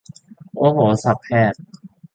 [0.57, 1.59] โอ้โห ศัพท์แพทย์